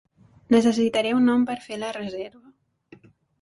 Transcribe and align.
Necessitaré 0.53 1.11
un 1.17 1.27
nom 1.31 1.43
per 1.51 1.57
fer 1.67 1.79
la 1.83 1.93
reserva. 1.99 3.05